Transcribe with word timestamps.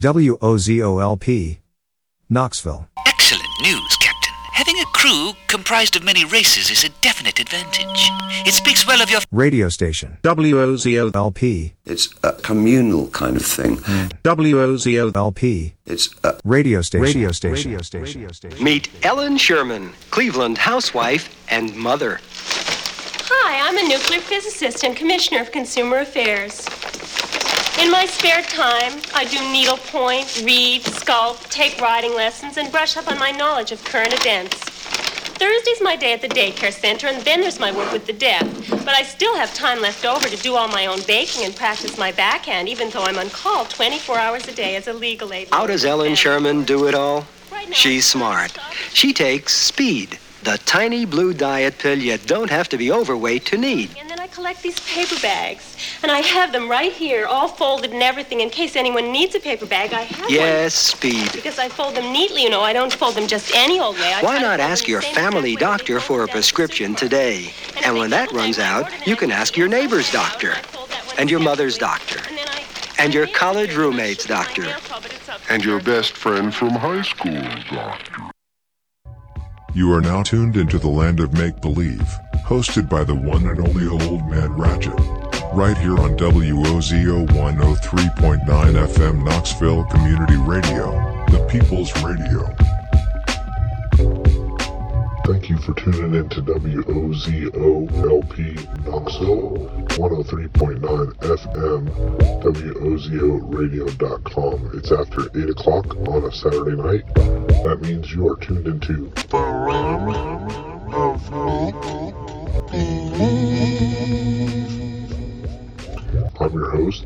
WOZOLP, 0.00 1.58
Knoxville. 2.28 2.88
Excellent 3.04 3.48
news, 3.62 3.96
Captain. 3.96 4.32
Having 4.52 4.78
a 4.78 4.84
crew 4.92 5.32
comprised 5.48 5.96
of 5.96 6.04
many 6.04 6.24
races 6.24 6.70
is 6.70 6.84
a 6.84 6.88
definite 7.00 7.40
advantage. 7.40 8.08
It 8.46 8.54
speaks 8.54 8.86
well 8.86 9.02
of 9.02 9.10
your 9.10 9.20
Radio 9.32 9.68
station. 9.68 10.18
WOZOLP. 10.22 11.72
It's 11.84 12.14
a 12.22 12.32
communal 12.32 13.08
kind 13.08 13.36
of 13.36 13.44
thing. 13.44 13.78
WOZOLP. 14.22 15.72
It's 15.86 16.14
a 16.22 16.38
radio 16.44 16.80
station. 16.82 17.04
Radio 17.04 17.32
station. 17.32 17.72
Radio 17.72 18.28
station. 18.30 18.62
Meet 18.62 18.90
Ellen 19.04 19.36
Sherman, 19.36 19.92
Cleveland 20.12 20.58
housewife 20.58 21.28
and 21.50 21.74
mother. 21.74 22.20
Hi, 23.30 23.68
I'm 23.68 23.76
a 23.76 23.88
nuclear 23.88 24.20
physicist 24.20 24.84
and 24.84 24.94
commissioner 24.96 25.40
of 25.40 25.50
consumer 25.50 25.98
affairs. 25.98 26.64
In 27.80 27.92
my 27.92 28.06
spare 28.06 28.42
time, 28.42 29.00
I 29.14 29.24
do 29.24 29.38
needlepoint, 29.52 30.42
read, 30.44 30.82
sculpt, 30.82 31.48
take 31.48 31.80
riding 31.80 32.12
lessons, 32.12 32.56
and 32.56 32.72
brush 32.72 32.96
up 32.96 33.06
on 33.06 33.20
my 33.20 33.30
knowledge 33.30 33.70
of 33.70 33.84
current 33.84 34.12
events. 34.12 34.56
Thursday's 35.38 35.80
my 35.80 35.94
day 35.94 36.12
at 36.12 36.20
the 36.20 36.28
daycare 36.28 36.72
center, 36.72 37.06
and 37.06 37.22
then 37.22 37.40
there's 37.40 37.60
my 37.60 37.70
work 37.70 37.92
with 37.92 38.04
the 38.04 38.12
deaf. 38.12 38.42
But 38.68 38.88
I 38.88 39.04
still 39.04 39.36
have 39.36 39.54
time 39.54 39.80
left 39.80 40.04
over 40.04 40.28
to 40.28 40.36
do 40.38 40.56
all 40.56 40.66
my 40.66 40.86
own 40.86 41.02
baking 41.06 41.44
and 41.44 41.54
practice 41.54 41.96
my 41.96 42.10
backhand, 42.10 42.68
even 42.68 42.90
though 42.90 43.04
I'm 43.04 43.16
on 43.16 43.30
call 43.30 43.64
24 43.66 44.18
hours 44.18 44.48
a 44.48 44.52
day 44.52 44.74
as 44.74 44.88
a 44.88 44.92
legal 44.92 45.32
aid. 45.32 45.46
How 45.52 45.68
does 45.68 45.84
Ellen 45.84 46.16
Sherman 46.16 46.64
do 46.64 46.88
it 46.88 46.96
all? 46.96 47.28
Right 47.52 47.68
now, 47.68 47.74
She's 47.74 48.06
smart. 48.06 48.58
She 48.92 49.12
takes 49.12 49.54
Speed, 49.54 50.18
the 50.48 50.56
tiny 50.64 51.04
blue 51.04 51.34
diet 51.34 51.76
pill 51.76 51.98
you 51.98 52.16
don't 52.16 52.48
have 52.48 52.70
to 52.70 52.78
be 52.78 52.90
overweight 52.90 53.44
to 53.44 53.58
need. 53.58 53.90
And 54.00 54.08
then 54.08 54.18
I 54.18 54.28
collect 54.28 54.62
these 54.62 54.80
paper 54.80 55.20
bags, 55.20 55.76
and 56.02 56.10
I 56.10 56.20
have 56.20 56.52
them 56.52 56.70
right 56.70 56.90
here, 56.90 57.26
all 57.26 57.48
folded 57.48 57.90
and 57.92 58.02
everything, 58.02 58.40
in 58.40 58.48
case 58.48 58.74
anyone 58.74 59.12
needs 59.12 59.34
a 59.34 59.40
paper 59.40 59.66
bag. 59.66 59.92
I 59.92 60.04
have 60.04 60.20
one. 60.20 60.32
Yes, 60.32 60.74
Speed. 60.74 61.32
Because 61.34 61.58
I 61.58 61.68
fold 61.68 61.96
them 61.96 62.10
neatly, 62.14 62.44
you 62.44 62.50
know. 62.50 62.62
I 62.62 62.72
don't 62.72 62.90
fold 62.90 63.14
them 63.14 63.26
just 63.26 63.54
any 63.54 63.78
old 63.78 63.96
way. 63.96 64.10
I 64.14 64.22
Why 64.22 64.38
not 64.38 64.58
ask 64.58 64.88
your 64.88 65.02
family 65.02 65.54
doctor 65.54 66.00
for 66.00 66.00
a 66.00 66.00
fold 66.00 66.18
down 66.18 66.22
at 66.22 66.26
the 66.28 66.32
prescription 66.32 66.94
today? 66.94 67.52
And 67.76 67.84
And 67.84 67.98
when 67.98 68.10
that 68.10 68.32
runs 68.32 68.58
out, 68.58 68.86
you 69.06 69.16
can 69.16 69.30
ask 69.30 69.54
your 69.54 69.68
neighbor's 69.68 70.10
doctor 70.10 70.52
I 70.52 70.62
fold 70.62 70.88
that 70.88 71.06
one 71.06 71.16
and 71.18 71.30
your 71.30 71.40
mother's 71.40 71.76
doctor 71.76 72.20
and 72.26 72.38
then 72.38 72.48
I- 72.48 73.02
and 73.02 73.12
your 73.12 73.24
I 73.24 73.26
mail 73.26 73.34
it 73.34 73.38
college 73.38 73.70
to 73.70 73.76
them, 73.76 73.84
and 73.84 73.94
I 73.94 73.98
roommate's 73.98 74.24
doctor. 74.24 74.62
mail 74.62 74.80
call, 74.88 75.00
but 75.02 75.12
it's 75.12 75.28
up 75.28 75.40
and 75.50 75.62
your 75.62 75.80
best 75.80 76.12
friend 76.16 76.54
from 76.54 76.70
high 76.70 77.02
school, 77.02 77.42
Doctor. 77.70 78.30
You 79.74 79.92
are 79.92 80.00
now 80.00 80.22
tuned 80.22 80.56
into 80.56 80.78
the 80.78 80.88
land 80.88 81.20
of 81.20 81.34
make 81.34 81.60
believe, 81.60 82.18
hosted 82.46 82.88
by 82.88 83.04
the 83.04 83.14
one 83.14 83.46
and 83.46 83.60
only 83.60 83.86
old 83.86 84.28
man 84.28 84.52
Ratchet. 84.54 84.98
Right 85.52 85.76
here 85.76 85.98
on 85.98 86.16
WOZO 86.16 87.26
103.9 87.26 88.46
FM 88.46 89.24
Knoxville 89.24 89.84
Community 89.84 90.36
Radio, 90.36 90.92
the 91.30 91.46
People's 91.50 91.94
Radio. 92.02 92.77
Thank 95.28 95.50
you 95.50 95.58
for 95.58 95.74
tuning 95.74 96.14
in 96.14 96.26
to 96.30 96.40
WOZOLP 96.40 98.34
Knoxville, 98.86 99.68
103.9 99.88 101.14
FM, 101.16 101.90
WOZORadio.com. 102.42 104.70
It's 104.72 104.90
after 104.90 105.28
8 105.38 105.50
o'clock 105.50 105.94
on 106.08 106.24
a 106.24 106.32
Saturday 106.32 106.76
night. 106.76 107.04
That 107.62 107.82
means 107.82 108.10
you 108.10 108.26
are 108.26 108.36
tuned 108.36 108.68
into 108.68 109.12
I'm 116.40 116.52
your 116.54 116.70
host, 116.70 117.04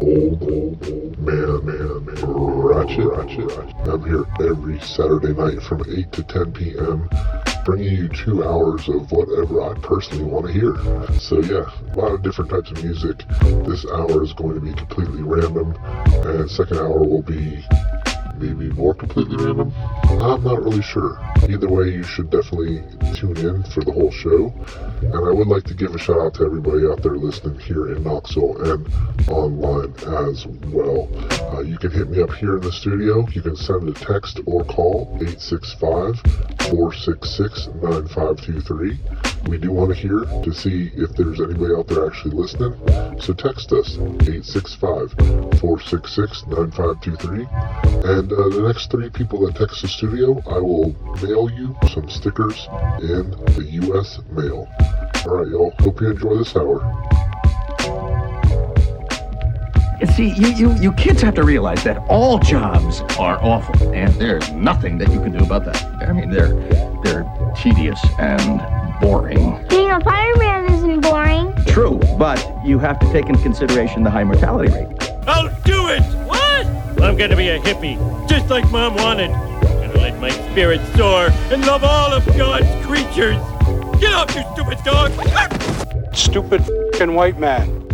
old, 0.00 0.42
old, 0.42 0.88
old 0.88 1.18
man, 1.18 1.66
man, 1.66 2.04
man, 2.06 2.24
Ratchet, 2.24 3.04
Ratchet. 3.04 3.52
I'm 3.86 4.02
here 4.04 4.24
every 4.48 4.80
Saturday 4.80 5.34
night 5.34 5.60
from 5.62 5.84
8 5.86 6.10
to 6.12 6.22
10 6.22 6.52
p.m., 6.52 7.10
bringing 7.68 7.94
you 7.94 8.08
two 8.08 8.42
hours 8.42 8.88
of 8.88 9.12
whatever 9.12 9.60
I 9.60 9.74
personally 9.80 10.24
want 10.24 10.46
to 10.46 10.52
hear. 10.52 10.74
So 11.18 11.38
yeah, 11.42 11.70
a 11.92 11.96
lot 11.98 12.12
of 12.12 12.22
different 12.22 12.50
types 12.50 12.70
of 12.70 12.82
music. 12.82 13.28
This 13.66 13.84
hour 13.92 14.22
is 14.24 14.32
going 14.32 14.54
to 14.54 14.60
be 14.60 14.72
completely 14.72 15.20
random, 15.20 15.76
and 16.24 16.50
second 16.50 16.78
hour 16.78 17.00
will 17.00 17.20
be 17.20 17.62
maybe 18.40 18.72
more 18.72 18.94
completely 18.94 19.36
random. 19.36 19.72
I'm 20.04 20.42
not 20.42 20.62
really 20.62 20.82
sure. 20.82 21.18
Either 21.48 21.68
way, 21.68 21.90
you 21.90 22.02
should 22.02 22.30
definitely 22.30 22.82
tune 23.14 23.36
in 23.36 23.62
for 23.64 23.84
the 23.84 23.92
whole 23.92 24.10
show. 24.10 24.52
And 25.02 25.14
I 25.14 25.30
would 25.30 25.48
like 25.48 25.64
to 25.64 25.74
give 25.74 25.94
a 25.94 25.98
shout 25.98 26.18
out 26.18 26.34
to 26.34 26.44
everybody 26.44 26.86
out 26.86 27.02
there 27.02 27.16
listening 27.16 27.58
here 27.60 27.94
in 27.94 28.02
Knoxville 28.02 28.60
and 28.72 29.28
online 29.28 29.94
as 30.26 30.46
well. 30.72 31.08
Uh, 31.52 31.60
you 31.60 31.78
can 31.78 31.90
hit 31.90 32.10
me 32.10 32.22
up 32.22 32.32
here 32.32 32.56
in 32.56 32.62
the 32.62 32.72
studio. 32.72 33.26
You 33.28 33.42
can 33.42 33.56
send 33.56 33.88
a 33.88 33.92
text 33.92 34.40
or 34.46 34.64
call 34.64 35.08
865 35.20 36.20
466 36.70 37.68
9523. 37.82 38.98
We 39.46 39.58
do 39.58 39.70
want 39.70 39.90
to 39.90 39.96
hear 39.96 40.20
to 40.20 40.52
see 40.52 40.90
if 40.94 41.16
there's 41.16 41.40
anybody 41.40 41.74
out 41.74 41.86
there 41.86 42.06
actually 42.06 42.34
listening. 42.34 42.74
So 43.20 43.32
text 43.32 43.72
us 43.72 43.96
865 43.98 45.12
466 45.60 46.46
9523. 46.46 47.46
And 48.08 48.32
uh, 48.32 48.48
the 48.48 48.64
next 48.66 48.90
three 48.90 49.10
people 49.10 49.46
that 49.46 49.56
text 49.56 49.82
the 49.82 49.88
studio, 49.88 50.42
I 50.46 50.58
will 50.58 50.94
mail 51.22 51.50
you 51.50 51.76
some 51.92 52.08
stickers 52.08 52.68
in 53.00 53.30
the 53.54 53.66
U.S. 53.84 54.20
mail. 54.30 54.68
All 55.26 55.36
right, 55.36 55.48
y'all. 55.48 55.72
Hope 55.78 56.00
you 56.00 56.10
enjoy 56.10 56.36
this 56.36 56.54
hour. 56.56 56.80
See, 60.14 60.28
you, 60.34 60.48
you, 60.48 60.72
you 60.74 60.92
kids 60.92 61.22
have 61.22 61.34
to 61.34 61.42
realize 61.42 61.82
that 61.82 61.98
all 62.08 62.38
jobs 62.38 63.00
are 63.18 63.42
awful, 63.42 63.92
and 63.92 64.12
there's 64.14 64.48
nothing 64.52 64.96
that 64.98 65.10
you 65.10 65.20
can 65.20 65.32
do 65.32 65.44
about 65.44 65.64
that. 65.64 65.97
I 66.08 66.12
mean, 66.12 66.30
they're 66.30 66.54
they're 67.04 67.52
tedious 67.54 68.00
and 68.18 68.62
boring. 68.98 69.62
Being 69.68 69.90
a 69.90 70.00
fireman 70.00 70.72
isn't 70.72 71.00
boring. 71.02 71.54
True, 71.66 72.00
but 72.18 72.42
you 72.64 72.78
have 72.78 72.98
to 73.00 73.12
take 73.12 73.26
into 73.26 73.42
consideration 73.42 74.02
the 74.04 74.10
high 74.10 74.24
mortality 74.24 74.72
rate. 74.72 74.88
I'll 75.26 75.50
do 75.64 75.88
it! 75.88 76.00
What? 76.26 76.66
I'm 77.02 77.16
gonna 77.18 77.36
be 77.36 77.48
a 77.50 77.58
hippie, 77.60 77.98
just 78.26 78.48
like 78.48 78.70
Mom 78.70 78.94
wanted. 78.94 79.30
I'm 79.30 79.88
gonna 79.88 80.00
let 80.00 80.18
my 80.18 80.30
spirit 80.30 80.80
soar 80.96 81.28
and 81.52 81.64
love 81.66 81.84
all 81.84 82.14
of 82.14 82.24
God's 82.28 82.86
creatures. 82.86 83.36
Get 84.00 84.14
off, 84.14 84.34
you 84.34 84.42
stupid 84.54 84.78
dog! 84.84 85.12
Stupid 86.14 86.64
fing 86.96 87.14
white 87.14 87.38
man. 87.38 87.87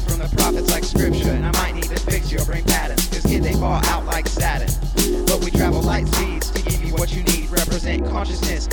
Straight 0.00 0.10
from 0.10 0.28
the 0.28 0.36
prophets 0.36 0.70
like 0.70 0.84
scripture. 0.84 1.30
And 1.30 1.46
I 1.46 1.52
might 1.52 1.74
need 1.74 1.84
to 1.84 2.00
fix 2.00 2.32
your 2.32 2.44
brain 2.44 2.64
patterns. 2.64 3.06
Cause 3.08 3.22
kid, 3.22 3.42
they 3.42 3.52
fall 3.52 3.84
out 3.84 4.04
like 4.06 4.26
Saturn. 4.26 4.70
But 5.26 5.44
we 5.44 5.50
travel 5.50 5.82
light 5.82 6.08
speeds 6.08 6.50
to 6.50 6.62
give 6.62 6.84
you 6.84 6.92
what 6.94 7.14
you 7.14 7.22
need. 7.24 7.50
Represent 7.50 8.04
consciousness, 8.06 8.66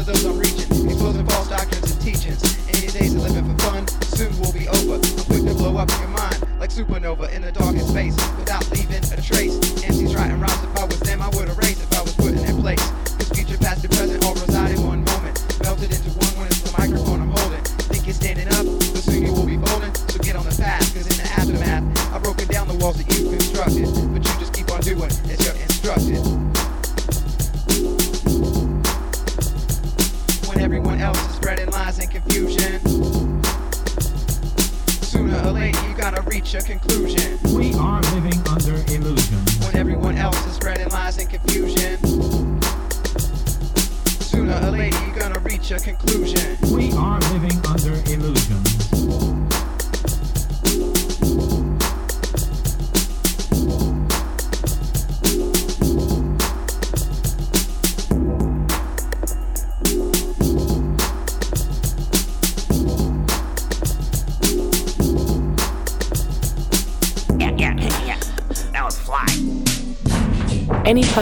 of 0.00 0.06
those 0.06 0.24
I'm 0.24 0.38
reaching, 0.38 0.88
exposing 0.88 1.26
false 1.26 1.48
doctrines 1.48 1.90
and 1.90 2.00
teachings. 2.00 2.40
Any 2.68 2.86
days 2.88 3.14
of 3.14 3.22
living 3.22 3.44
for 3.56 3.62
fun 3.64 3.88
soon 4.16 4.32
will 4.40 4.52
be 4.52 4.66
over. 4.68 4.98
Quick 5.28 5.44
to 5.44 5.54
blow 5.54 5.76
up 5.76 5.90
your 6.00 6.08
mind 6.08 6.36
like 6.58 6.70
supernova 6.70 7.30
in 7.32 7.44
a 7.44 7.52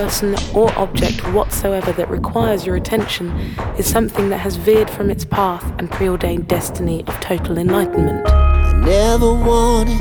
person, 0.02 0.36
or 0.54 0.70
object 0.78 1.18
whatsoever 1.34 1.90
that 1.90 2.08
requires 2.08 2.64
your 2.64 2.76
attention 2.76 3.30
is 3.78 3.84
something 3.84 4.28
that 4.28 4.38
has 4.38 4.54
veered 4.54 4.88
from 4.88 5.10
its 5.10 5.24
path 5.24 5.64
and 5.78 5.90
preordained 5.90 6.46
destiny 6.46 7.00
of 7.08 7.14
total 7.20 7.58
enlightenment. 7.58 8.24
I 8.28 8.80
never 8.84 9.32
wanted 9.32 10.00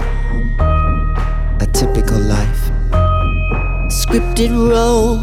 a 1.60 1.68
typical 1.74 2.20
life, 2.20 2.64
scripted 4.02 4.52
role, 4.72 5.18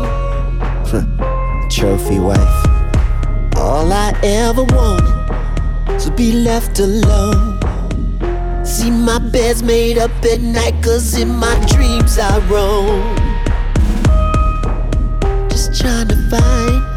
trophy 1.70 2.18
wife. 2.18 2.56
All 3.56 3.92
I 3.92 4.12
ever 4.24 4.64
wanted 4.64 6.00
to 6.00 6.10
be 6.16 6.32
left 6.32 6.80
alone. 6.80 7.60
See 8.64 8.90
my 8.90 9.20
bed's 9.20 9.62
made 9.62 9.98
up 9.98 10.10
at 10.24 10.40
night, 10.40 10.74
cause 10.82 11.16
in 11.16 11.28
my 11.28 11.54
dreams 11.68 12.18
I 12.18 12.40
roam 12.48 13.23
trying 15.84 16.08
to 16.08 16.16
find 16.30 16.93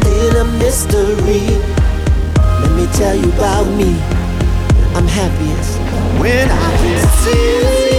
still 0.00 0.36
a 0.36 0.44
mystery. 0.58 1.46
Let 2.60 2.72
me 2.76 2.86
tell 2.98 3.16
you 3.16 3.28
about 3.32 3.66
me. 3.76 3.90
I'm 4.96 5.06
happiest 5.06 5.78
when 6.20 6.48
I 6.50 6.76
can 6.78 7.08
see. 7.22 7.97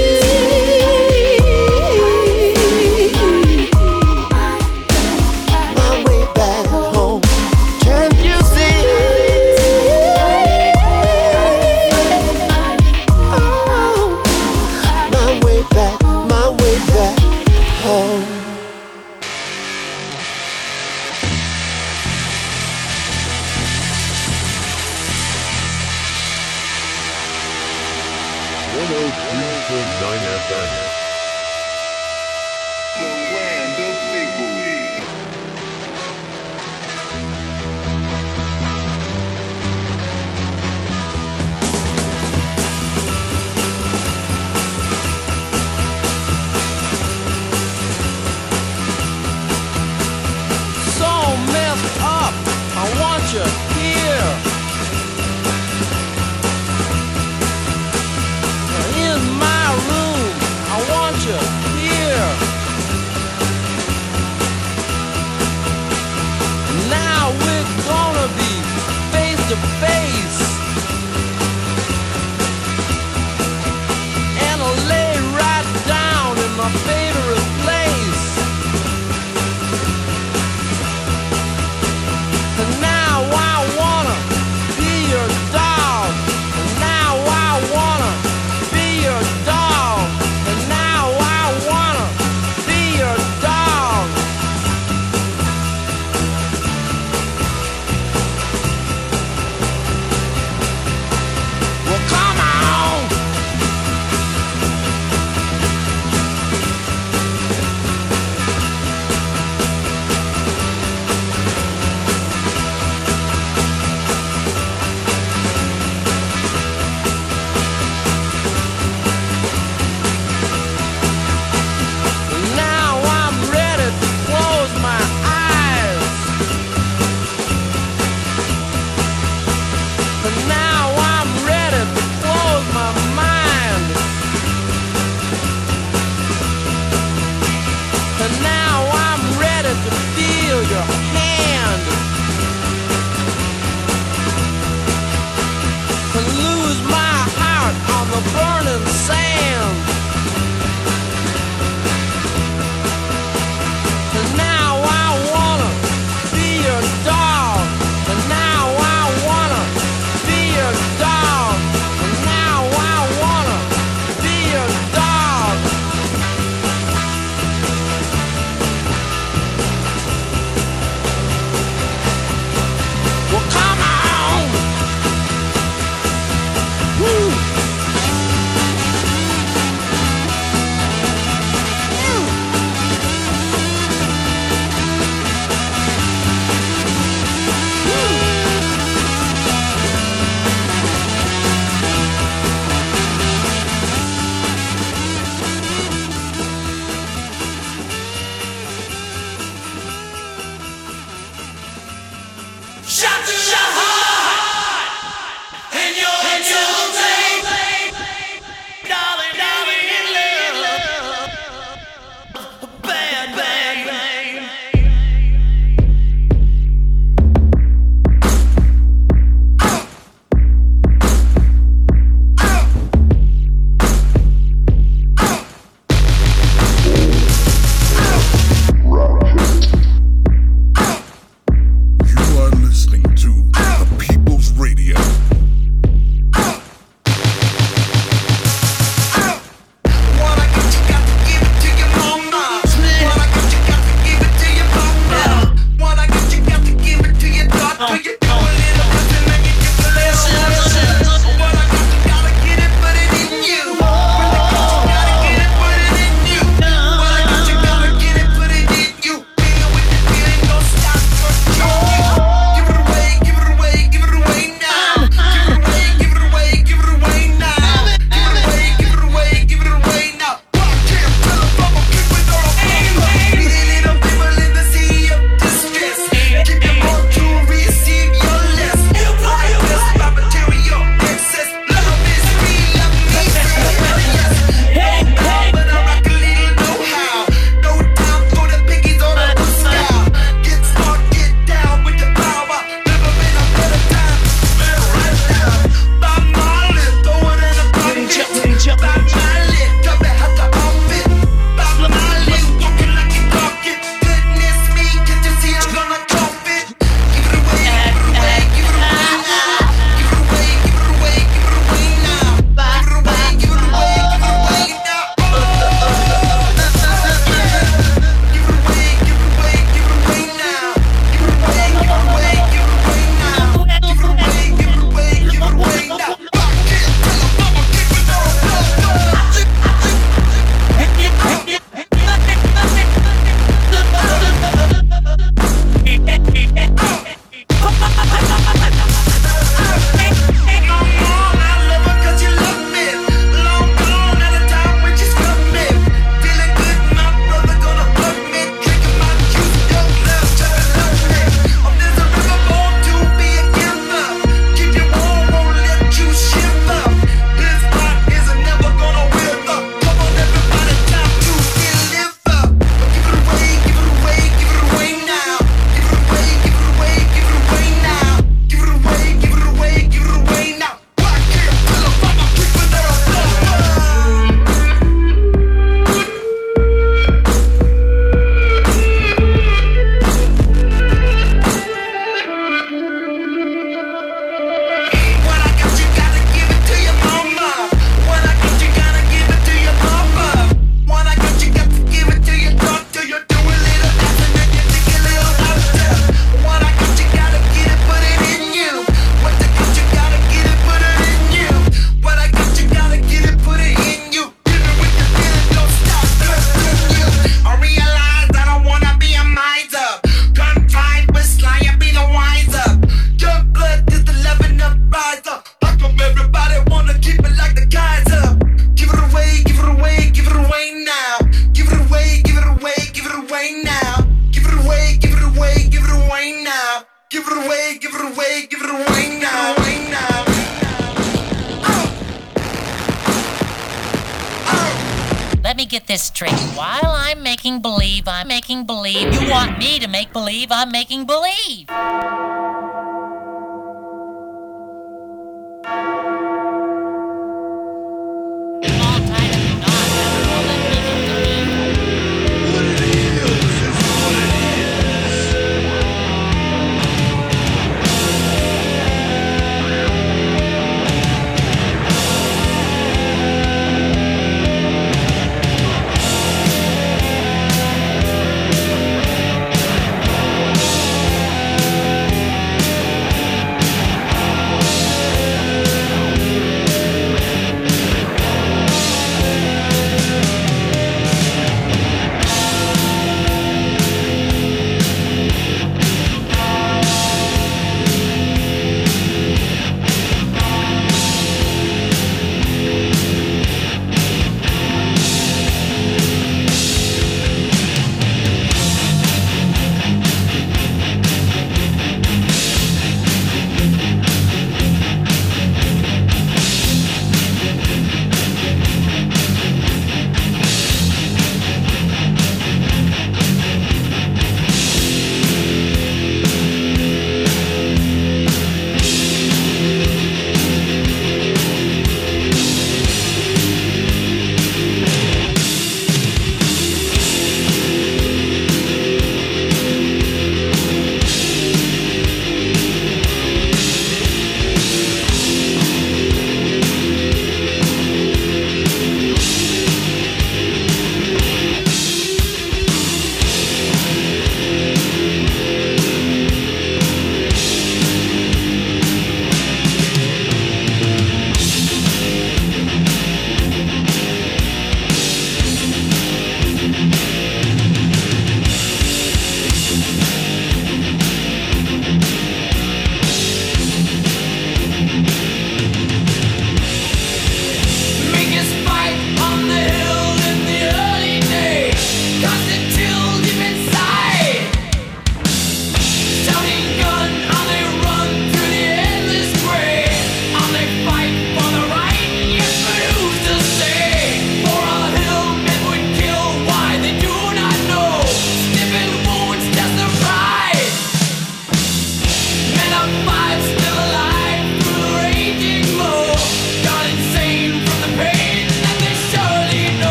Making 440.79 441.03
believe. 441.03 441.18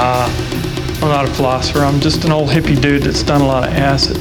Nah, 0.00 0.24
I'm 1.02 1.08
not 1.08 1.26
a 1.26 1.28
philosopher. 1.34 1.80
I'm 1.80 2.00
just 2.00 2.24
an 2.24 2.32
old 2.32 2.48
hippie 2.48 2.80
dude 2.80 3.02
that's 3.02 3.22
done 3.22 3.42
a 3.42 3.46
lot 3.46 3.68
of 3.68 3.74
acid. 3.74 4.16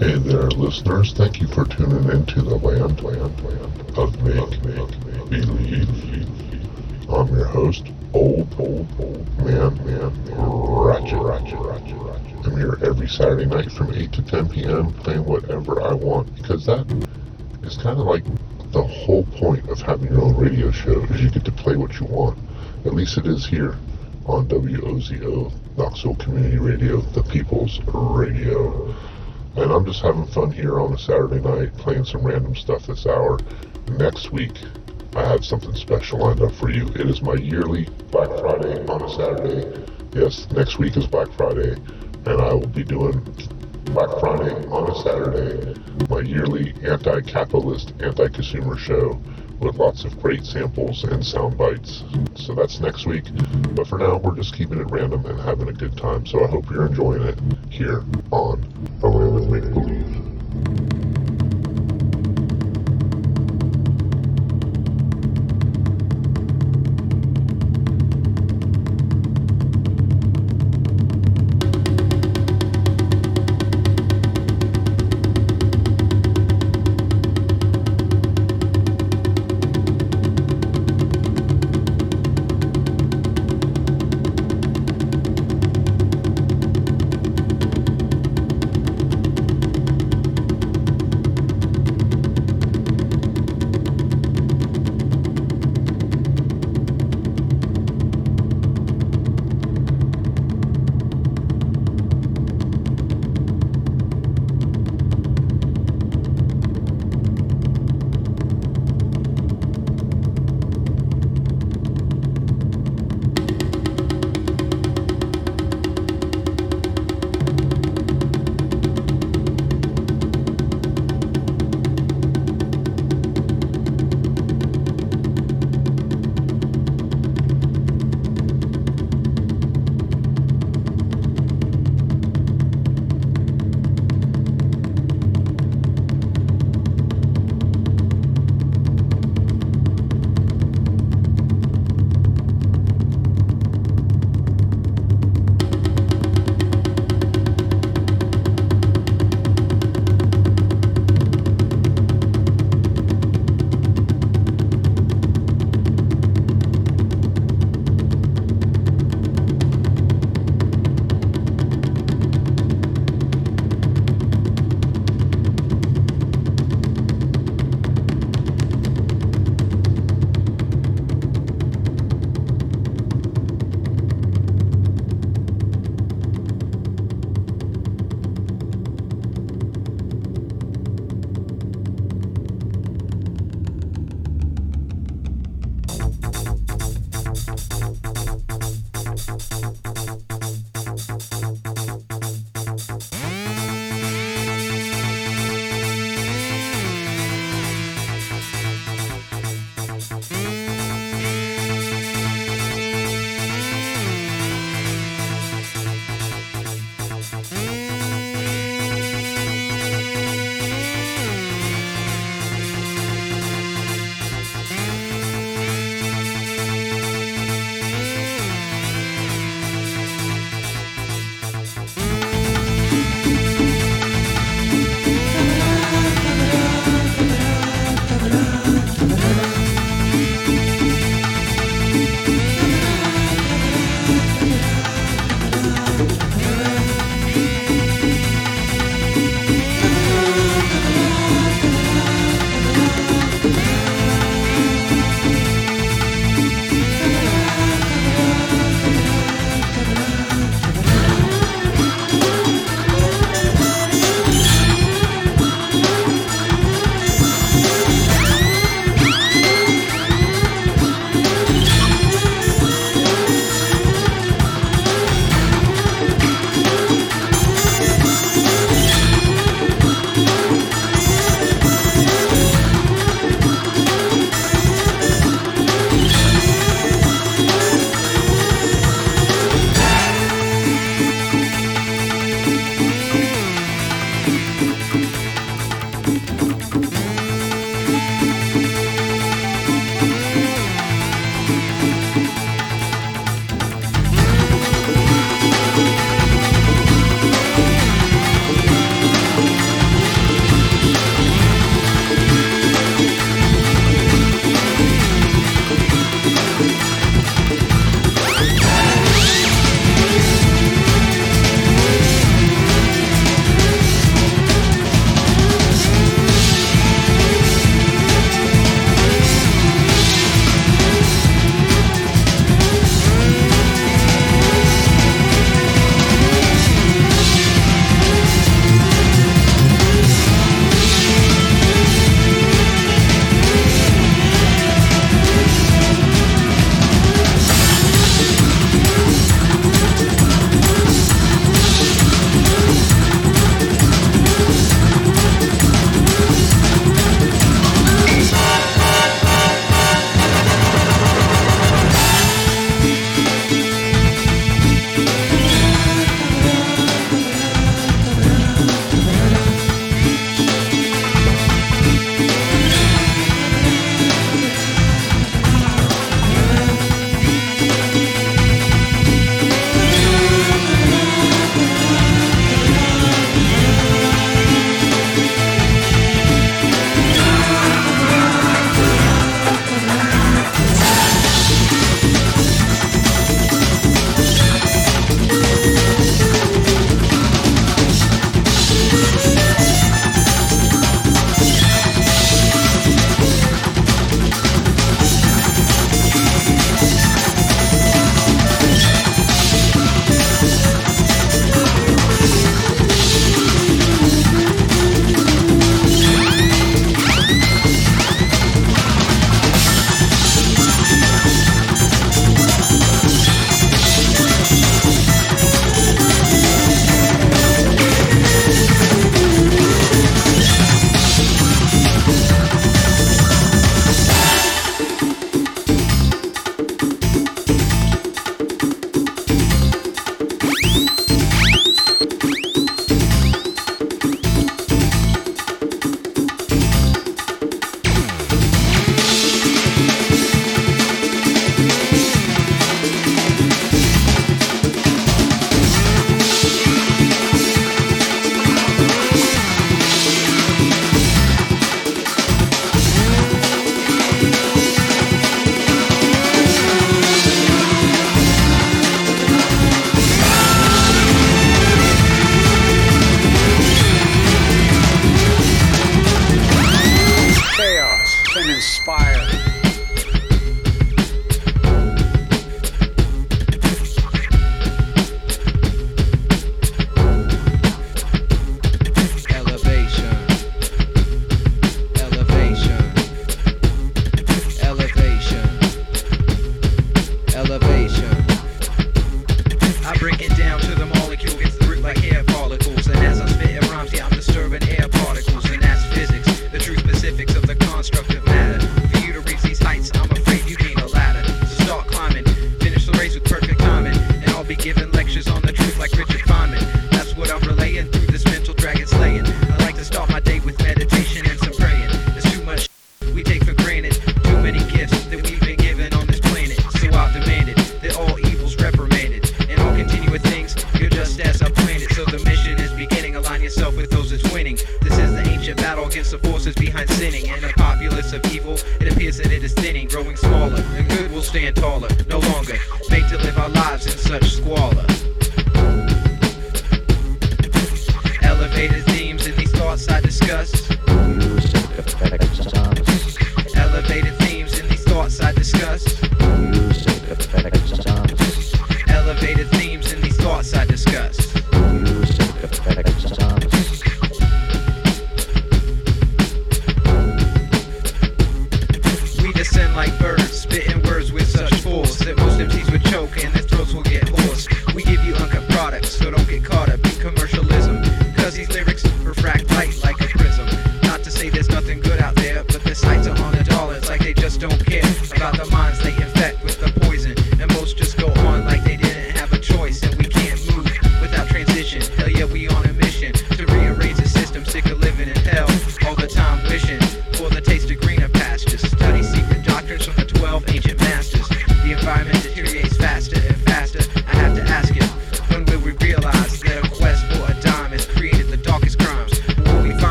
Hey 0.00 0.18
there, 0.18 0.50
listeners. 0.50 1.12
Thank 1.12 1.40
you 1.40 1.46
for 1.46 1.64
tuning 1.64 2.10
in 2.10 2.26
to 2.26 2.42
the 2.42 2.56
land, 2.56 3.00
land, 3.04 3.40
land 3.40 3.98
of 3.98 4.20
make, 4.24 4.64
make, 4.64 5.30
believe. 5.30 7.08
I'm 7.08 7.28
your 7.28 7.46
host, 7.46 7.86
old, 8.12 8.52
old, 8.58 8.88
old 8.98 9.44
man, 9.44 9.76
man, 9.86 10.12
Ratchet, 10.34 11.20
Ratchet, 11.20 11.56
Ratchet, 11.56 11.98
Ratchet. 11.98 12.46
I'm 12.46 12.56
here 12.56 12.80
every 12.82 13.06
Saturday 13.06 13.46
night 13.46 13.70
from 13.70 13.94
8 13.94 14.10
to 14.10 14.22
10 14.22 14.48
p.m. 14.48 14.92
playing 14.92 15.24
whatever 15.24 15.80
I 15.82 15.92
want 15.92 16.34
because 16.34 16.66
that 16.66 16.84
is 17.62 17.76
kind 17.76 18.00
of 18.00 18.06
like 18.06 18.24
whole 18.86 19.24
point 19.24 19.68
of 19.68 19.80
having 19.80 20.12
your 20.12 20.22
own 20.22 20.36
radio 20.36 20.70
show 20.70 21.02
is 21.04 21.20
you 21.20 21.30
get 21.30 21.44
to 21.44 21.52
play 21.52 21.76
what 21.76 21.98
you 22.00 22.06
want. 22.06 22.38
At 22.84 22.94
least 22.94 23.18
it 23.18 23.26
is 23.26 23.46
here 23.46 23.76
on 24.26 24.48
WOZO, 24.48 25.52
Knoxville 25.76 26.16
Community 26.16 26.58
Radio, 26.58 27.00
the 27.00 27.22
People's 27.22 27.80
Radio. 27.86 28.94
And 29.56 29.72
I'm 29.72 29.84
just 29.86 30.02
having 30.02 30.26
fun 30.26 30.50
here 30.50 30.80
on 30.80 30.92
a 30.92 30.98
Saturday 30.98 31.40
night 31.40 31.76
playing 31.78 32.04
some 32.04 32.22
random 32.22 32.54
stuff 32.54 32.86
this 32.86 33.06
hour. 33.06 33.38
Next 33.88 34.32
week, 34.32 34.58
I 35.14 35.26
have 35.26 35.44
something 35.44 35.74
special 35.74 36.18
lined 36.18 36.42
up 36.42 36.52
for 36.52 36.70
you. 36.70 36.86
It 36.88 37.08
is 37.08 37.22
my 37.22 37.34
yearly 37.34 37.88
Black 38.10 38.28
Friday 38.40 38.84
on 38.86 39.02
a 39.02 39.08
Saturday. 39.08 39.84
Yes, 40.12 40.46
next 40.50 40.78
week 40.78 40.96
is 40.96 41.06
Black 41.06 41.30
Friday, 41.32 41.72
and 42.26 42.40
I 42.40 42.52
will 42.52 42.66
be 42.66 42.84
doing 42.84 43.24
Black 43.86 44.20
Friday 44.20 44.66
on 44.68 44.90
a 44.90 44.94
Saturday, 44.94 45.80
my 46.10 46.20
yearly 46.20 46.74
anti-capitalist, 46.82 47.94
anti-consumer 48.00 48.76
show 48.76 49.20
with 49.60 49.76
lots 49.76 50.04
of 50.04 50.20
great 50.20 50.44
samples 50.44 51.04
and 51.04 51.24
sound 51.24 51.56
bites. 51.56 52.04
So 52.34 52.54
that's 52.54 52.80
next 52.80 53.06
week. 53.06 53.24
But 53.74 53.86
for 53.86 53.98
now, 53.98 54.18
we're 54.18 54.36
just 54.36 54.54
keeping 54.54 54.80
it 54.80 54.90
random 54.90 55.24
and 55.26 55.40
having 55.40 55.68
a 55.68 55.72
good 55.72 55.96
time. 55.96 56.26
So 56.26 56.44
I 56.44 56.48
hope 56.48 56.68
you're 56.70 56.86
enjoying 56.86 57.22
it 57.22 57.38
here 57.70 58.04
on 58.30 58.60
The 59.00 59.08
Land 59.08 59.36
of 59.36 59.50
Make 59.50 59.72
Believe. 59.72 60.25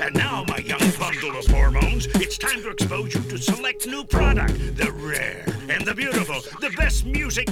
And 0.00 0.14
now, 0.14 0.44
my 0.46 0.58
young 0.58 0.78
bundle 0.98 1.36
of 1.36 1.46
hormones, 1.46 2.06
it's 2.14 2.38
time 2.38 2.62
to 2.62 2.70
expose 2.70 3.14
you 3.14 3.20
to 3.22 3.38
select 3.38 3.86
new 3.88 4.04
product. 4.04 4.76
The 4.76 4.92
rare 4.92 5.44
and 5.68 5.84
the 5.84 5.94
beautiful, 5.94 6.40
the 6.60 6.70
best 6.76 7.04
music 7.06 7.48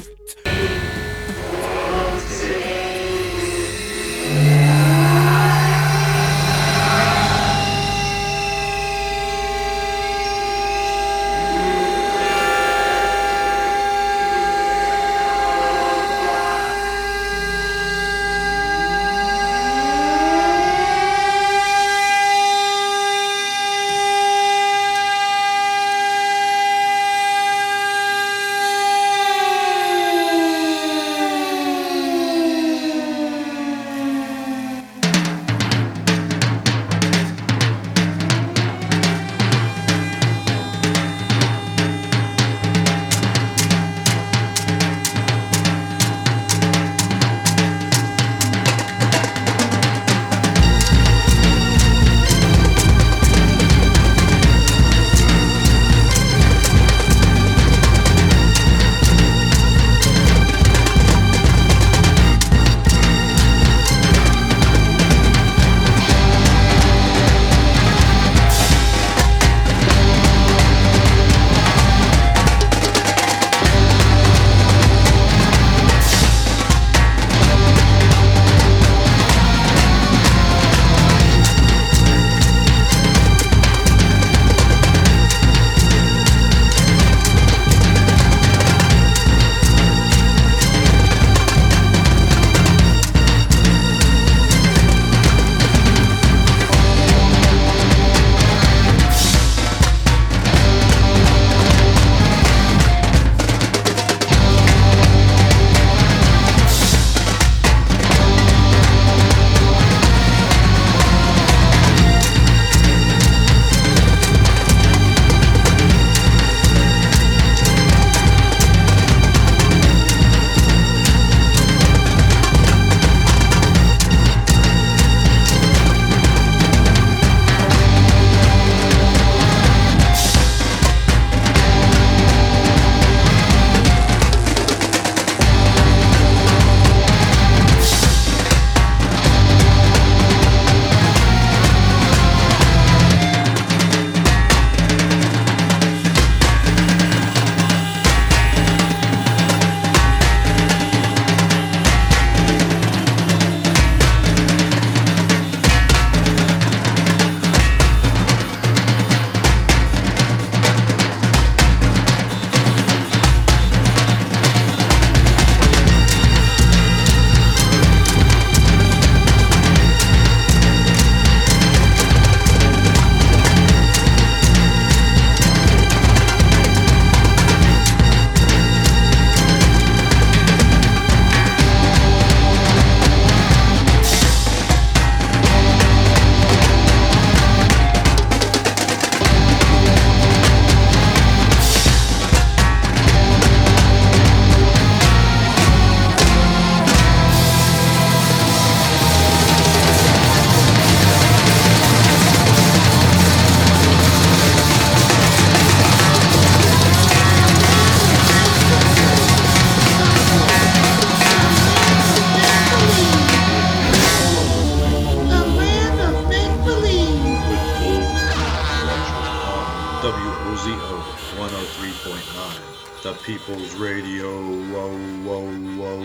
the 223.02 223.14
People's 223.14 223.74
Radio. 223.76 224.28
Whoa, 224.28 224.96
whoa, 225.24 225.46
whoa, 225.76 226.04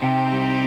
whoa. 0.00 0.61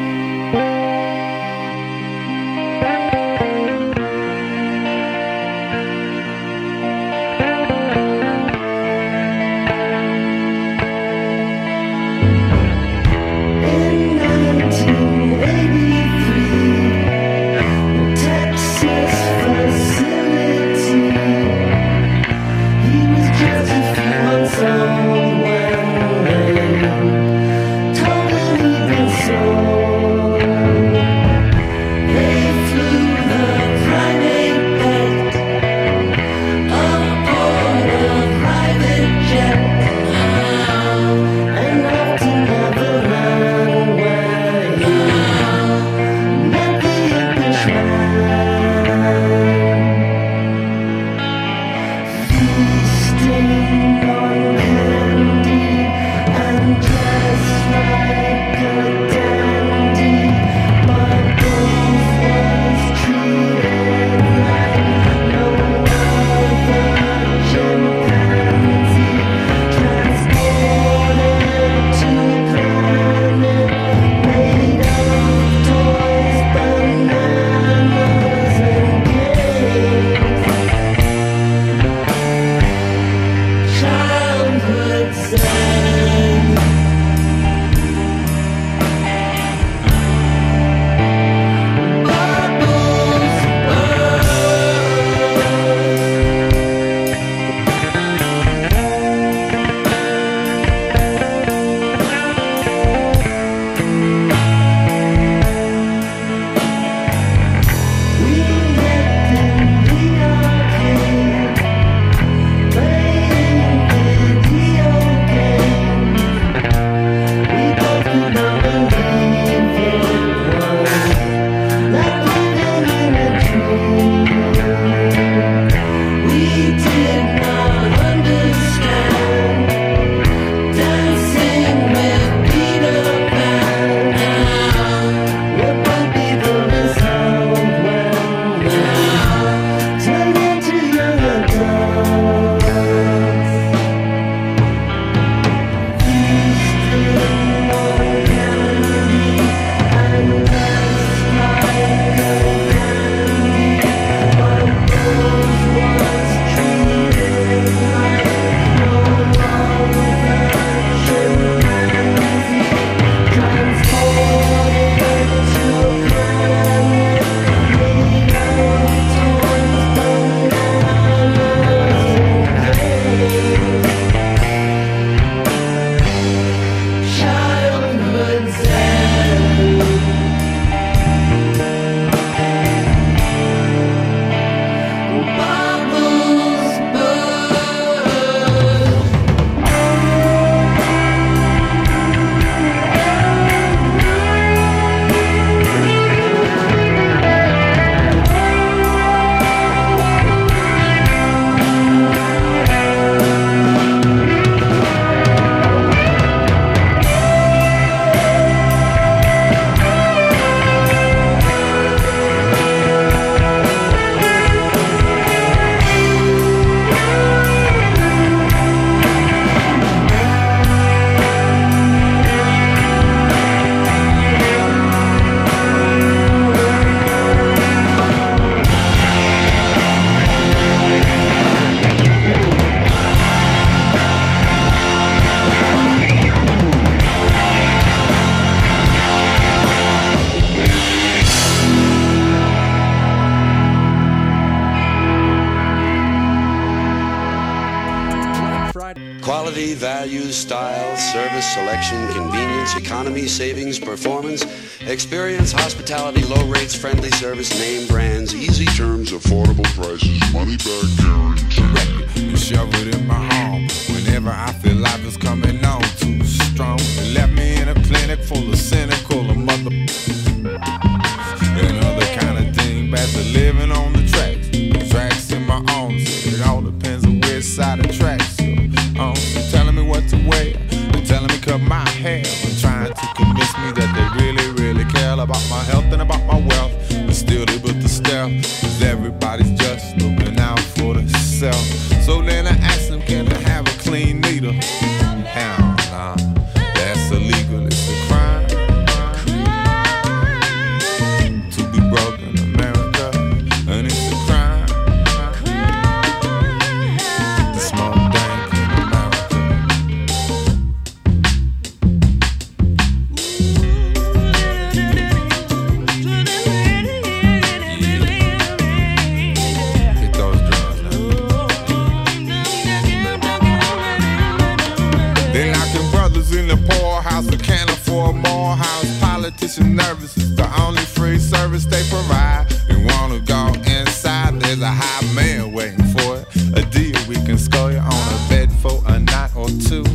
house, 327.16 327.32
we 327.32 327.38
can't 327.38 327.70
afford 327.70 328.16
more 328.16 328.56
house. 328.56 329.00
Politicians 329.00 329.60
nervous, 329.60 330.14
the 330.16 330.48
only 330.62 330.82
free 330.82 331.18
service 331.18 331.66
they 331.66 331.84
provide. 331.88 332.46
We 332.70 332.76
wanna 332.92 333.20
go 333.20 333.54
inside, 333.78 334.42
there's 334.42 334.62
a 334.62 334.74
high 334.84 335.06
man 335.14 335.54
waiting 335.54 335.86
for 335.96 336.18
it. 336.18 336.26
A 336.60 336.64
deal 336.76 337.00
we 337.08 337.16
can 337.28 337.38
score 337.38 337.72
you 337.72 337.80
on 337.80 338.06
a 338.18 338.20
bed 338.28 338.52
for 338.62 338.84
a 338.88 339.00
night 339.00 339.32
or 339.34 339.48
two, 339.48 339.86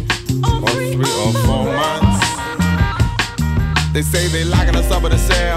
or 0.64 0.74
three 0.94 1.12
or 1.24 1.32
four 1.44 1.64
months. 1.80 2.24
They 3.92 4.02
say 4.02 4.28
they 4.28 4.44
liking 4.44 4.76
us 4.76 4.90
up, 4.90 5.02
but 5.02 5.12
a 5.12 5.18
sad. 5.18 5.49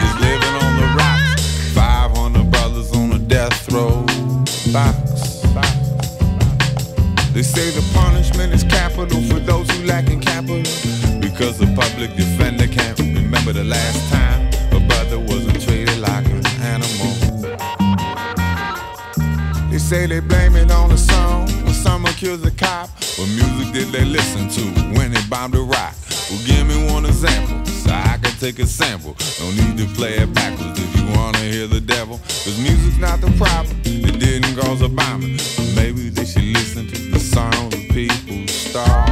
Is 0.00 0.14
living 0.20 0.54
on 0.64 0.72
the 0.80 0.88
rocks. 0.96 1.42
500 1.74 2.50
brothers 2.50 2.92
on 2.92 3.12
a 3.12 3.18
death 3.18 3.72
row 3.72 4.04
box. 4.72 5.42
They 7.32 7.42
say 7.42 7.68
the 7.70 7.84
punishment 7.92 8.54
is 8.54 8.64
capital 8.64 9.20
for 9.22 9.38
those 9.38 9.68
who 9.70 9.84
lack 9.86 10.08
in 10.08 10.20
capital. 10.20 10.62
Because 11.20 11.58
the 11.58 11.66
public 11.76 12.16
defender 12.16 12.66
can't 12.66 12.98
remember 12.98 13.52
the 13.52 13.64
last 13.64 14.10
time 14.10 14.46
a 14.72 14.80
brother 14.86 15.18
wasn't 15.18 15.60
treated 15.60 15.98
like 15.98 16.24
an 16.26 16.46
animal. 16.62 17.12
They 19.70 19.78
say 19.78 20.06
they 20.06 20.20
blame 20.20 20.56
it 20.56 20.70
on 20.70 20.88
the 20.88 20.96
song 20.96 21.46
when 21.64 21.74
someone 21.74 22.14
kills 22.14 22.42
a 22.46 22.50
cop. 22.50 22.88
What 23.18 23.28
music 23.28 23.74
did 23.74 23.88
they 23.92 24.04
listen 24.04 24.48
to 24.48 24.62
when 24.98 25.12
they 25.12 25.20
bombed 25.28 25.54
Iraq? 25.54 25.94
Well, 26.30 26.40
give 26.46 26.66
me 26.66 26.90
one 26.90 27.04
example 27.04 27.65
so 27.86 27.92
I 27.92 28.18
can 28.20 28.32
take 28.38 28.58
a 28.58 28.66
sample. 28.66 29.16
No 29.40 29.50
need 29.50 29.78
to 29.78 29.86
play 29.94 30.14
it 30.14 30.32
backwards 30.34 30.78
if 30.78 30.96
you 30.96 31.06
wanna 31.16 31.38
hear 31.38 31.66
the 31.66 31.80
devil. 31.80 32.18
Cause 32.18 32.58
music's 32.58 32.98
not 32.98 33.20
the 33.20 33.30
problem, 33.38 33.76
it 33.84 34.18
didn't 34.18 34.56
cause 34.56 34.82
a 34.82 34.88
bombing. 34.88 35.38
Maybe 35.74 36.10
they 36.10 36.24
should 36.24 36.44
listen 36.44 36.86
to 36.88 36.98
the 37.12 37.20
song 37.20 37.66
of 37.72 37.80
people 37.94 38.46
starve, 38.48 39.05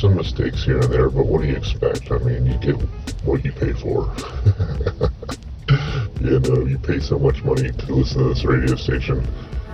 some 0.00 0.16
mistakes 0.16 0.64
here 0.64 0.78
and 0.78 0.90
there, 0.90 1.10
but 1.10 1.26
what 1.26 1.42
do 1.42 1.48
you 1.48 1.56
expect? 1.56 2.10
I 2.10 2.16
mean, 2.18 2.46
you 2.46 2.56
get 2.58 2.76
what 3.22 3.44
you 3.44 3.52
pay 3.52 3.74
for. 3.74 4.10
you 6.22 6.40
know, 6.40 6.64
you 6.64 6.78
pay 6.78 7.00
so 7.00 7.18
much 7.18 7.44
money 7.44 7.70
to 7.70 7.94
listen 7.94 8.22
to 8.22 8.28
this 8.30 8.44
radio 8.46 8.76
station. 8.76 9.26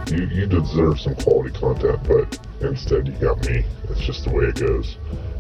You, 0.09 0.27
you 0.27 0.47
deserve 0.47 0.99
some 0.99 1.15
quality 1.15 1.57
content, 1.57 2.01
but 2.09 2.41
instead 2.61 3.07
you 3.07 3.15
got 3.15 3.47
me. 3.47 3.65
It's 3.89 4.01
just 4.01 4.25
the 4.25 4.31
way 4.31 4.47
it 4.47 4.57
goes. 4.57 4.97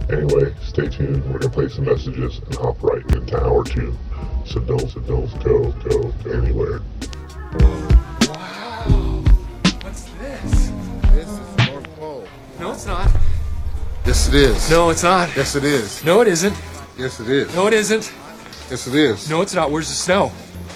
Anyway, 0.09 0.55
stay 0.63 0.89
tuned. 0.89 1.25
We're 1.33 1.41
gonna 1.41 1.53
play 1.53 1.69
some 1.69 1.87
messages 1.87 2.39
and 2.39 2.55
hop 2.55 2.81
right 2.81 3.05
into 3.13 3.43
hour 3.43 3.65
two. 3.65 3.93
So 4.45 4.61
don't, 4.61 4.89
so 4.89 5.01
don't 5.01 5.45
go, 5.45 5.56
is. 14.37 14.71
No, 14.71 14.91
it's 14.91 15.03
not. 15.03 15.35
Yes, 15.37 15.55
it 15.57 15.65
is. 15.65 16.05
No, 16.05 16.21
it 16.21 16.29
isn't. 16.29 16.57
Yes, 16.97 17.21
it 17.21 17.29
is. 17.29 17.55
No, 17.55 17.67
it 17.67 17.73
isn't. 17.73 18.13
Yes, 18.71 18.87
it 18.87 18.95
is. 18.95 19.29
No, 19.31 19.43
it's 19.43 19.55
not. 19.55 19.71
Where's 19.71 19.89
the 19.89 19.95
snow? 19.95 20.29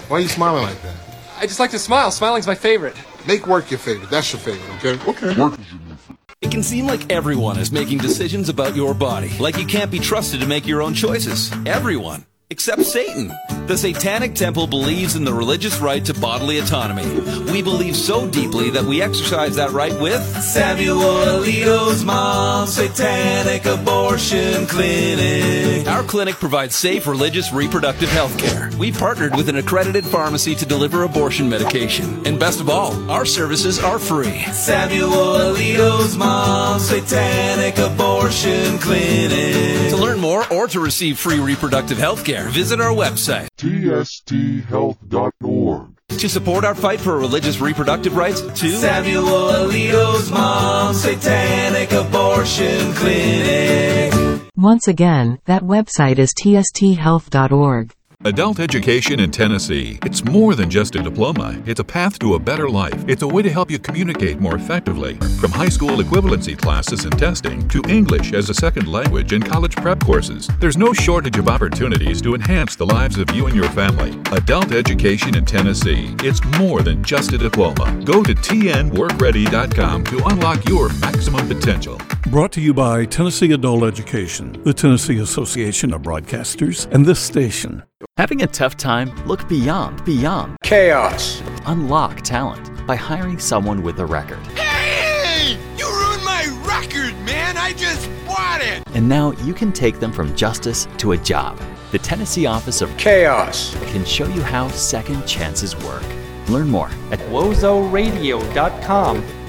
Why 0.07 0.17
are 0.17 0.19
you 0.19 0.27
smiling 0.27 0.63
like 0.63 0.81
that? 0.81 0.95
I 1.37 1.47
just 1.47 1.59
like 1.59 1.71
to 1.71 1.79
smile. 1.79 2.11
Smiling's 2.11 2.47
my 2.47 2.55
favorite. 2.55 2.95
Make 3.27 3.47
work 3.47 3.71
your 3.71 3.79
favorite. 3.79 4.09
That's 4.09 4.31
your 4.31 4.39
favorite, 4.39 4.75
okay? 4.77 5.09
Okay. 5.09 5.41
Work 5.41 5.59
is 5.59 5.71
your 5.71 5.79
new 5.81 5.95
favorite. 5.95 6.17
It 6.41 6.51
can 6.51 6.63
seem 6.63 6.87
like 6.87 7.11
everyone 7.11 7.59
is 7.59 7.71
making 7.71 7.99
decisions 7.99 8.49
about 8.49 8.75
your 8.75 8.93
body, 8.95 9.29
like 9.39 9.57
you 9.57 9.65
can't 9.65 9.91
be 9.91 9.99
trusted 9.99 10.39
to 10.41 10.47
make 10.47 10.65
your 10.65 10.81
own 10.81 10.95
choices. 10.95 11.51
Everyone. 11.67 12.25
Except 12.51 12.83
Satan. 12.83 13.31
The 13.67 13.77
Satanic 13.77 14.35
Temple 14.35 14.67
believes 14.67 15.15
in 15.15 15.23
the 15.23 15.33
religious 15.33 15.79
right 15.79 16.03
to 16.03 16.13
bodily 16.13 16.59
autonomy. 16.59 17.05
We 17.49 17.61
believe 17.61 17.95
so 17.95 18.27
deeply 18.27 18.69
that 18.71 18.83
we 18.83 19.01
exercise 19.01 19.55
that 19.55 19.71
right 19.71 19.97
with 20.01 20.21
Samuel 20.43 20.97
Alito's 20.99 22.03
Mom's 22.03 22.73
Satanic 22.73 23.63
Abortion 23.63 24.67
Clinic. 24.67 25.87
Our 25.87 26.03
clinic 26.03 26.35
provides 26.35 26.75
safe 26.75 27.07
religious 27.07 27.53
reproductive 27.53 28.09
health 28.09 28.37
care. 28.37 28.69
We've 28.77 28.97
partnered 28.97 29.33
with 29.33 29.47
an 29.47 29.55
accredited 29.55 30.03
pharmacy 30.03 30.53
to 30.55 30.65
deliver 30.65 31.03
abortion 31.03 31.47
medication. 31.47 32.25
And 32.25 32.37
best 32.37 32.59
of 32.59 32.69
all, 32.69 33.09
our 33.09 33.25
services 33.25 33.81
are 33.81 33.99
free. 33.99 34.41
Samuel 34.51 35.09
Alito's 35.09 36.17
Mom's 36.17 36.89
Satanic 36.89 37.77
Abortion 37.77 38.77
Clinic. 38.79 39.91
To 39.91 39.97
learn 39.97 40.19
more 40.19 40.51
or 40.51 40.67
to 40.67 40.81
receive 40.81 41.17
free 41.17 41.39
reproductive 41.39 41.97
health 41.97 42.25
care, 42.25 42.40
visit 42.49 42.81
our 42.81 42.93
website. 42.93 43.47
TSTHealth.org. 43.57 45.87
To 46.09 46.29
support 46.29 46.65
our 46.65 46.75
fight 46.75 46.99
for 46.99 47.17
religious 47.17 47.59
reproductive 47.59 48.15
rights, 48.17 48.41
to 48.41 48.71
Samuel 48.71 49.23
Alito's 49.23 50.29
Mom's 50.29 51.01
Satanic 51.01 51.91
Abortion 51.93 52.93
Clinic. 52.93 54.13
Once 54.57 54.87
again, 54.87 55.39
that 55.45 55.63
website 55.63 56.19
is 56.19 56.33
tsthealth.org. 56.33 57.93
Adult 58.23 58.59
education 58.59 59.19
in 59.19 59.31
Tennessee. 59.31 59.97
It's 60.05 60.23
more 60.23 60.53
than 60.53 60.69
just 60.69 60.95
a 60.95 61.01
diploma. 61.01 61.59
It's 61.65 61.79
a 61.79 61.83
path 61.83 62.19
to 62.19 62.35
a 62.35 62.39
better 62.39 62.69
life. 62.69 63.03
It's 63.07 63.23
a 63.23 63.27
way 63.27 63.41
to 63.41 63.49
help 63.49 63.71
you 63.71 63.79
communicate 63.79 64.39
more 64.39 64.55
effectively. 64.55 65.15
From 65.39 65.49
high 65.49 65.69
school 65.69 65.97
equivalency 65.97 66.55
classes 66.55 67.05
and 67.05 67.17
testing 67.17 67.67
to 67.69 67.81
English 67.89 68.33
as 68.33 68.51
a 68.51 68.53
second 68.53 68.87
language 68.87 69.33
and 69.33 69.43
college 69.43 69.75
prep 69.75 70.01
courses, 70.01 70.47
there's 70.59 70.77
no 70.77 70.93
shortage 70.93 71.39
of 71.39 71.47
opportunities 71.47 72.21
to 72.21 72.35
enhance 72.35 72.75
the 72.75 72.85
lives 72.85 73.17
of 73.17 73.31
you 73.31 73.47
and 73.47 73.55
your 73.55 73.69
family. 73.69 74.11
Adult 74.37 74.71
education 74.71 75.35
in 75.35 75.43
Tennessee. 75.43 76.15
It's 76.19 76.43
more 76.59 76.83
than 76.83 77.03
just 77.03 77.33
a 77.33 77.39
diploma. 77.39 77.91
Go 78.05 78.21
to 78.21 78.35
tnworkready.com 78.35 80.03
to 80.03 80.25
unlock 80.27 80.69
your 80.69 80.89
maximum 80.99 81.47
potential. 81.47 81.99
Brought 82.31 82.53
to 82.53 82.61
you 82.61 82.73
by 82.73 83.03
Tennessee 83.03 83.51
Adult 83.51 83.83
Education, 83.83 84.63
the 84.63 84.73
Tennessee 84.73 85.19
Association 85.19 85.93
of 85.93 86.01
Broadcasters, 86.01 86.89
and 86.93 87.05
this 87.05 87.19
station. 87.19 87.83
Having 88.15 88.43
a 88.43 88.47
tough 88.47 88.77
time? 88.77 89.13
Look 89.27 89.49
beyond, 89.49 90.05
beyond 90.05 90.55
chaos. 90.63 91.43
Unlock 91.65 92.21
talent 92.21 92.87
by 92.87 92.95
hiring 92.95 93.37
someone 93.37 93.83
with 93.83 93.99
a 93.99 94.05
record. 94.05 94.39
Hey! 94.55 95.57
You 95.77 95.85
ruined 95.85 96.23
my 96.23 96.47
record, 96.63 97.13
man! 97.25 97.57
I 97.57 97.73
just 97.73 98.09
bought 98.25 98.61
it! 98.61 98.81
And 98.95 99.09
now 99.09 99.33
you 99.43 99.53
can 99.53 99.73
take 99.73 99.99
them 99.99 100.13
from 100.13 100.33
justice 100.33 100.87
to 100.99 101.11
a 101.11 101.17
job. 101.17 101.59
The 101.91 101.99
Tennessee 101.99 102.45
Office 102.45 102.81
of 102.81 102.95
Chaos 102.95 103.75
can 103.87 104.05
show 104.05 104.29
you 104.29 104.41
how 104.41 104.69
second 104.69 105.27
chances 105.27 105.75
work. 105.83 106.05
Learn 106.47 106.69
more 106.69 106.91
at 107.11 107.19
wozoradio.com. 107.27 109.40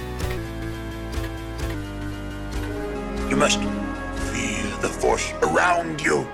You 3.32 3.38
must 3.38 3.60
feel 3.60 4.76
the 4.82 4.90
force 4.90 5.32
around 5.40 6.02
you. 6.02 6.28